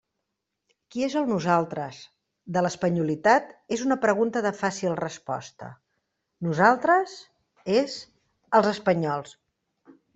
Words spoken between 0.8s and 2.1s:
Qui és el «nosaltres»